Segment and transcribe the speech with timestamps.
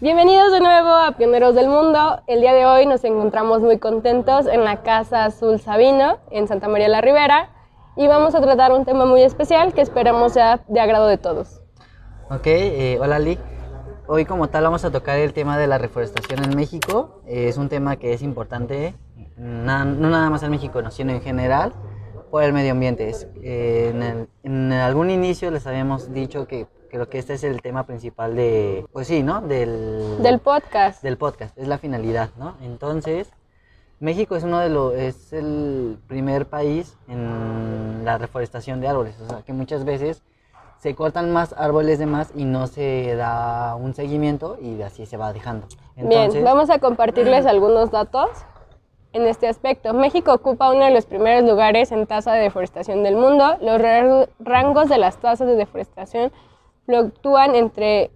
[0.00, 2.22] Bienvenidos de nuevo a Pioneros del Mundo.
[2.28, 6.68] El día de hoy nos encontramos muy contentos en la Casa Azul Sabino, en Santa
[6.68, 7.50] María la Ribera,
[7.96, 11.60] y vamos a tratar un tema muy especial que esperamos sea de agrado de todos.
[12.30, 13.55] Ok, eh, hola Lee.
[14.08, 17.20] Hoy como tal vamos a tocar el tema de la reforestación en México.
[17.26, 18.94] Eh, es un tema que es importante,
[19.36, 21.72] na- no nada más en México, no, sino en general
[22.30, 23.08] por el medio ambiente.
[23.08, 27.42] Es, eh, en, el- en algún inicio les habíamos dicho que creo que este es
[27.42, 29.40] el tema principal de, pues sí, ¿no?
[29.40, 31.02] Del, Del podcast.
[31.02, 32.54] del podcast, es la finalidad, ¿no?
[32.62, 33.32] Entonces,
[33.98, 39.28] México es uno de los, es el primer país en la reforestación de árboles, o
[39.28, 40.22] sea, que muchas veces
[40.86, 45.16] se cortan más árboles de más y no se da un seguimiento y así se
[45.16, 45.66] va dejando.
[45.96, 48.28] Bien, vamos a compartirles algunos datos
[49.12, 49.92] en este aspecto.
[49.94, 53.56] México ocupa uno de los primeros lugares en tasa de deforestación del mundo.
[53.60, 56.30] Los ra- rangos de las tasas de deforestación
[56.84, 58.12] fluctúan entre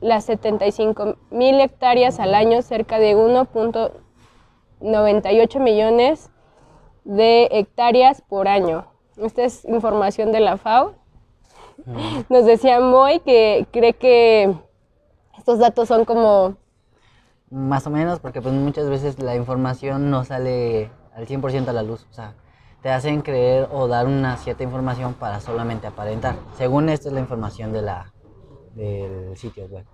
[0.00, 6.30] las 75 mil hectáreas al año, cerca de 1.98 millones
[7.02, 8.84] de hectáreas por año.
[9.16, 11.01] Esta es información de la FAO.
[12.28, 14.54] Nos decía Moy que cree que
[15.38, 16.56] estos datos son como
[17.50, 21.82] Más o menos, porque pues muchas veces la información no sale al 100% a la
[21.82, 22.34] luz, o sea,
[22.82, 26.36] te hacen creer o dar una cierta información para solamente aparentar.
[26.56, 28.12] Según esto es la información de la,
[28.74, 29.84] del sitio web.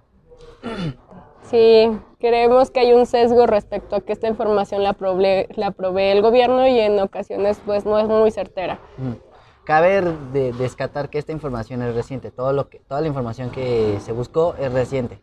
[1.43, 6.11] Sí, creemos que hay un sesgo respecto a que esta información la provee, la provee
[6.11, 8.81] el gobierno y en ocasiones pues no es muy certera.
[8.99, 9.28] Mm.
[9.69, 10.01] Cabe
[10.33, 14.13] de, descatar que esta información es reciente, todo lo que, toda la información que se
[14.13, 15.21] buscó es reciente,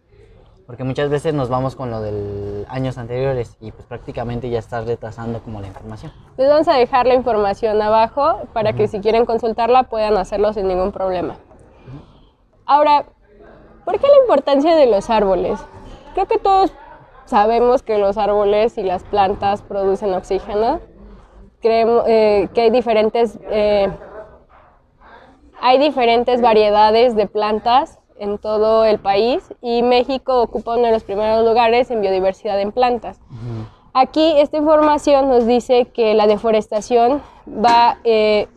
[0.67, 4.81] porque muchas veces nos vamos con lo de años anteriores y pues prácticamente ya está
[4.81, 6.11] retrasando como la información.
[6.37, 10.67] Les vamos a dejar la información abajo para que si quieren consultarla puedan hacerlo sin
[10.67, 11.37] ningún problema.
[12.67, 13.05] Ahora,
[13.83, 15.59] ¿por qué la importancia de los árboles?
[16.13, 16.71] Creo que todos
[17.25, 20.81] sabemos que los árboles y las plantas producen oxígeno.
[21.61, 23.89] Creemos eh, que hay diferentes, eh,
[25.61, 31.03] hay diferentes variedades de plantas en todo el país y México ocupa uno de los
[31.03, 33.19] primeros lugares en biodiversidad en plantas.
[33.93, 38.47] Aquí esta información nos dice que la deforestación va eh,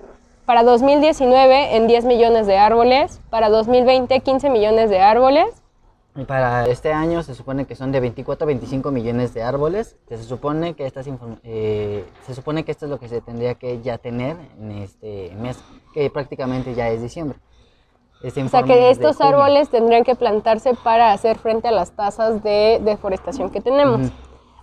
[0.47, 5.63] para 2019 en 10 millones de árboles, para 2020 15 millones de árboles.
[6.27, 10.17] Para este año se supone que son de 24 a 25 millones de árboles, que
[10.17, 11.07] se supone que estas
[11.45, 15.33] eh, se supone que esto es lo que se tendría que ya tener en este
[15.41, 15.63] mes,
[15.95, 17.39] que prácticamente ya es diciembre.
[18.23, 22.43] Este O sea que estos árboles tendrían que plantarse para hacer frente a las tasas
[22.43, 24.11] de deforestación que tenemos.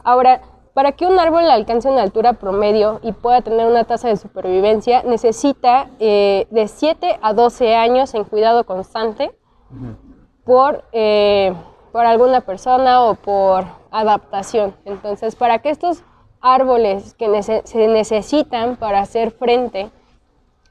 [0.03, 0.41] Ahora,
[0.73, 5.03] para que un árbol alcance una altura promedio y pueda tener una tasa de supervivencia,
[5.03, 9.31] necesita eh, de 7 a 12 años en cuidado constante
[10.45, 11.53] por, eh,
[11.91, 14.75] por alguna persona o por adaptación.
[14.85, 16.03] Entonces, para que estos
[16.41, 19.89] árboles que nece- se necesitan para hacer frente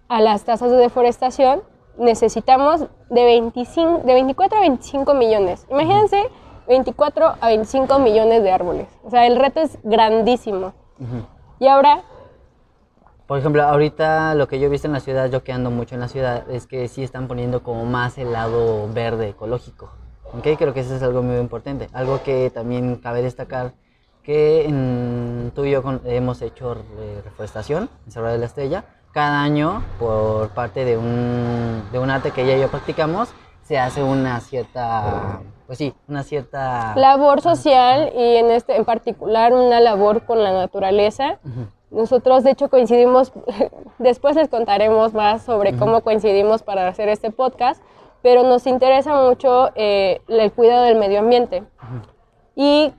[0.09, 1.63] a las tasas de deforestación,
[1.99, 5.67] necesitamos de, 25, de 24 a 25 millones.
[5.71, 6.23] Imagínense
[6.69, 8.89] 24 a 25 millones de árboles.
[9.05, 10.73] O sea, el reto es grandísimo.
[11.59, 12.03] Y ahora,
[13.27, 15.95] Por ejemplo, ahorita lo que yo he visto en la ciudad, yo que ando mucho
[15.95, 19.91] en la ciudad, es que sí están poniendo como más el lado verde ecológico.
[20.35, 20.47] ¿Ok?
[20.59, 21.89] Creo que eso es algo muy importante.
[21.95, 23.73] Algo que también cabe destacar,
[24.23, 28.85] que en- tú y yo con- hemos hecho eh, reforestación en Cerro de la Estrella.
[29.13, 33.31] Cada año, por parte de un, de un arte que ella y yo practicamos,
[33.63, 36.95] se hace una cierta, pues sí, una cierta...
[36.97, 41.39] labor social y en este en particular una labor con la naturaleza.
[41.95, 43.33] Nosotros de hecho coincidimos,
[43.99, 47.83] después les contaremos más sobre cómo coincidimos para hacer este podcast,
[48.21, 51.63] pero nos interesa mucho eh, el cuidado del medio ambiente.
[52.57, 52.93] Y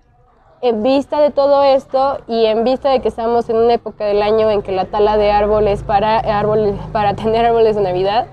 [0.61, 4.21] en vista de todo esto y en vista de que estamos en una época del
[4.21, 8.27] año en que la tala de árboles para, árboles, para tener árboles de Navidad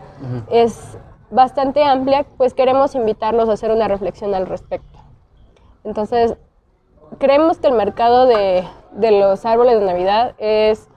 [0.51, 0.97] es
[1.31, 5.01] bastante amplia, pues queremos invitarlos a hacer una reflexión al respecto.
[5.83, 6.37] Entonces,
[7.19, 10.89] creemos que el mercado de, de los árboles de Navidad es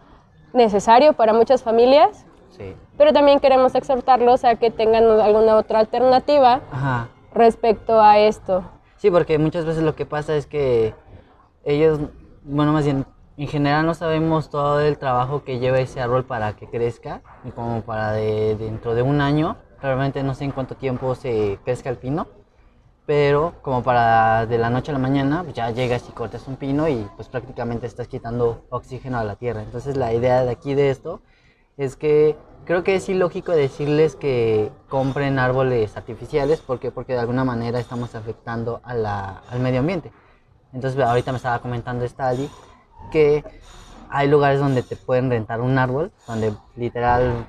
[0.54, 2.74] necesario para muchas familias, Sí.
[2.98, 7.10] pero también queremos exhortarlos a que tengan alguna otra alternativa Ajá.
[7.34, 8.64] respecto a esto.
[8.98, 10.94] Sí, porque muchas veces lo que pasa es que
[11.66, 12.00] ellos,
[12.44, 13.06] bueno, más bien,
[13.38, 17.52] en general no sabemos todo el trabajo que lleva ese árbol para que crezca y
[17.52, 21.90] como para de, dentro de un año, realmente no sé en cuánto tiempo se crezca
[21.90, 22.28] el pino,
[23.06, 26.56] pero como para de la noche a la mañana, pues ya llegas y cortas un
[26.56, 29.62] pino y pues prácticamente estás quitando oxígeno a la tierra.
[29.62, 31.22] Entonces la idea de aquí de esto
[31.78, 32.36] es que
[32.66, 38.16] creo que es ilógico decirles que compren árboles artificiales porque, porque de alguna manera estamos
[38.16, 40.12] afectando a al medio ambiente.
[40.74, 42.50] Entonces ahorita me estaba comentando Stali
[43.12, 43.44] que
[44.10, 47.46] hay lugares donde te pueden rentar un árbol, donde literal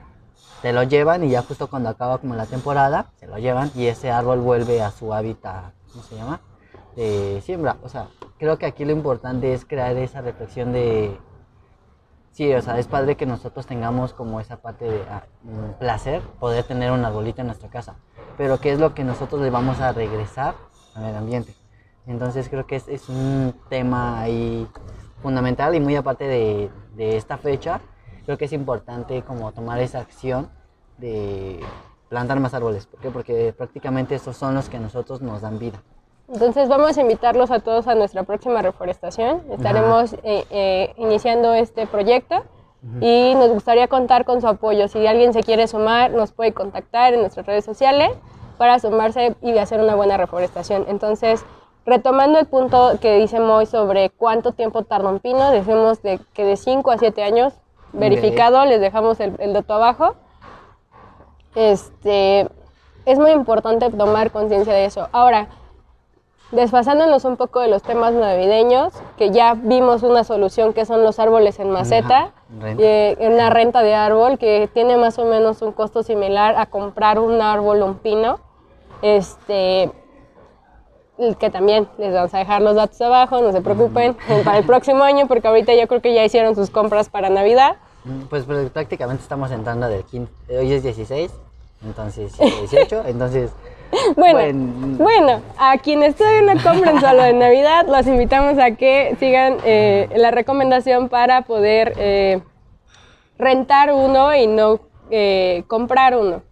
[0.67, 3.87] te lo llevan y ya justo cuando acaba como la temporada, se lo llevan y
[3.87, 6.41] ese árbol vuelve a su hábitat, ¿cómo se llama?
[6.97, 7.77] De siembra.
[7.85, 11.21] O sea, creo que aquí lo importante es crear esa reflexión de...
[12.33, 15.23] Sí, o sea, es padre que nosotros tengamos como esa parte de ah,
[15.79, 17.95] placer, poder tener un arbolito en nuestra casa,
[18.37, 20.57] pero ¿qué es lo que nosotros le vamos a regresar
[20.97, 21.55] al medio ambiente?
[22.09, 24.67] Entonces creo que es, es un tema ahí
[25.23, 27.81] fundamental y muy aparte de, de esta fecha,
[28.27, 30.51] creo que es importante como tomar esa acción
[30.99, 31.61] de
[32.09, 32.87] plantar más árboles.
[32.87, 33.11] ¿Por qué?
[33.11, 35.81] Porque prácticamente estos son los que a nosotros nos dan vida.
[36.29, 39.43] Entonces vamos a invitarlos a todos a nuestra próxima reforestación.
[39.51, 42.43] Estaremos eh, eh, iniciando este proyecto
[43.01, 44.89] y nos gustaría contar con su apoyo.
[44.89, 48.11] Si alguien se quiere sumar, nos puede contactar en nuestras redes sociales
[48.59, 50.85] para sumarse y hacer una buena reforestación.
[50.89, 51.45] Entonces,
[51.85, 56.45] retomando el punto que dice Moy sobre cuánto tiempo tarda un pino, decimos de, que
[56.45, 57.55] de 5 a 7 años,
[57.99, 60.15] verificado, les dejamos el, el dato abajo.
[61.55, 62.49] Este,
[63.05, 65.09] es muy importante tomar conciencia de eso.
[65.13, 65.49] Ahora,
[66.53, 71.19] desfasándonos un poco de los temas navideños, que ya vimos una solución que son los
[71.19, 72.83] árboles en maceta, renta.
[72.83, 76.67] eh, en una renta de árbol que tiene más o menos un costo similar a
[76.67, 78.39] comprar un árbol o un pino.
[79.03, 79.91] Este,
[81.39, 85.03] que también les vamos a dejar los datos abajo, no se preocupen, para el próximo
[85.03, 87.77] año, porque ahorita yo creo que ya hicieron sus compras para Navidad.
[88.07, 90.33] Mm, Pues, pues, prácticamente estamos entrando del 15.
[90.59, 91.33] Hoy es 16,
[91.85, 93.51] entonces sí, 18, entonces...
[94.17, 99.17] Bueno, Buen- bueno, a quienes todavía no compren solo de Navidad, los invitamos a que
[99.21, 102.41] sigan eh, la recomendación para poder eh,
[103.39, 104.81] rentar uno y no
[105.11, 106.43] eh, comprar uno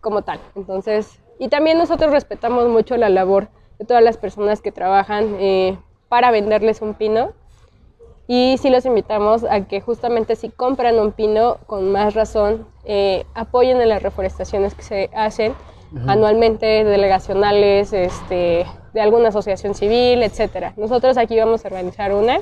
[0.00, 0.40] como tal.
[0.56, 3.48] Entonces, y también nosotros respetamos mucho la labor
[3.78, 5.76] de todas las personas que trabajan eh,
[6.08, 7.32] para venderles un pino.
[8.28, 13.26] Y sí los invitamos a que justamente si compran un pino, con más razón, eh,
[13.34, 15.54] apoyen en las reforestaciones que se hacen
[16.06, 18.64] anualmente, delegacionales, este,
[18.94, 20.72] de alguna asociación civil, etcétera.
[20.76, 22.40] Nosotros aquí vamos a organizar una,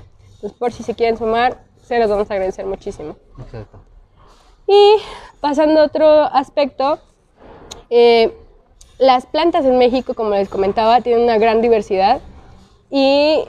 [0.59, 3.17] por si se quieren sumar, se los vamos a agradecer muchísimo.
[3.41, 3.81] Exacto.
[4.69, 4.97] Y
[5.41, 7.01] pasando a otro aspecto,
[7.89, 8.33] eh,
[8.99, 12.21] las plantas en México, como les comentaba, tienen una gran diversidad
[12.91, 13.45] y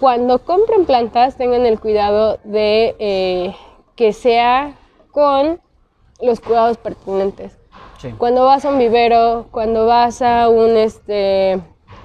[0.00, 3.56] cuando compren plantas tengan el cuidado de eh,
[3.96, 4.74] que sea
[5.12, 5.60] con
[6.20, 7.58] los cuidados pertinentes.
[7.98, 8.10] Sí.
[8.18, 11.60] Cuando vas a un vivero, cuando vas a un este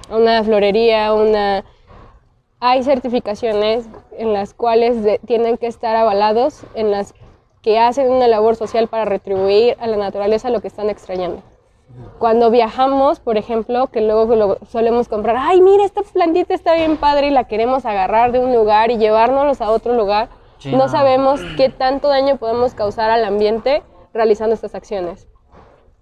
[0.08, 1.64] a una florería, una
[2.60, 3.88] hay certificaciones
[4.18, 7.14] en las cuales de- tienen que estar avalados, en las
[7.62, 11.42] que hacen una labor social para retribuir a la naturaleza lo que están extrayendo.
[12.18, 16.96] Cuando viajamos, por ejemplo, que luego lo solemos comprar, ay, mira, esta plantita está bien
[16.98, 20.28] padre y la queremos agarrar de un lugar y llevárnoslos a otro lugar,
[20.76, 23.82] no sabemos qué tanto daño podemos causar al ambiente
[24.12, 25.26] realizando estas acciones.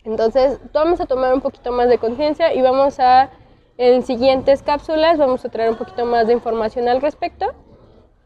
[0.05, 3.31] Entonces, vamos a tomar un poquito más de conciencia y vamos a,
[3.76, 7.46] en siguientes cápsulas, vamos a traer un poquito más de información al respecto.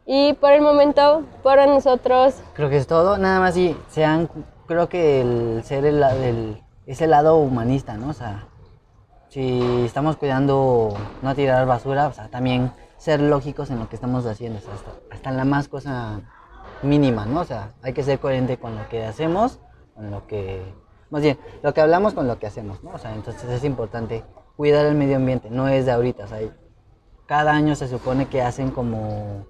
[0.07, 3.19] Y por el momento, para nosotros, Creo que es todo.
[3.19, 4.29] Nada más y sean,
[4.67, 8.11] creo que el ser el, el- ese lado humanista, ¿no?
[8.11, 8.47] O sea,
[9.29, 14.27] si estamos cuidando no tirar basura, o sea, también ser lógicos en lo que estamos
[14.27, 14.75] haciendo, o sea,
[15.11, 16.21] hasta, la más cosa
[16.83, 17.41] mínima, ¿no?
[17.41, 19.59] O sea, hay que ser coherente con lo que hacemos,
[19.95, 20.63] con lo que,
[21.11, 22.91] más bien, lo que hablamos con lo que hacemos, ¿no?
[22.91, 24.25] O sea, entonces es importante
[24.57, 26.39] cuidar el medio ambiente, no es de ahorita, o sea,
[27.27, 29.47] cada año se supone que hacen como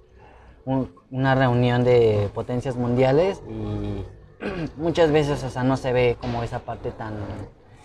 [0.64, 4.04] un- una reunión de potencias mundiales y
[4.76, 7.14] muchas veces, o sea, no se ve como esa parte tan...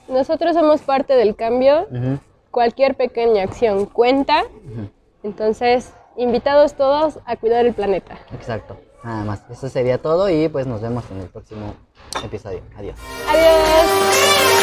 [0.07, 1.87] Nosotros somos parte del cambio.
[2.51, 4.43] Cualquier pequeña acción cuenta.
[5.21, 8.17] Entonces, invitados todos a cuidar el planeta.
[8.33, 8.77] Exacto.
[9.03, 9.43] Nada más.
[9.49, 11.75] Eso sería todo y pues nos vemos en el próximo
[12.23, 12.61] episodio.
[12.77, 12.97] Adiós.
[13.29, 14.57] Adiós.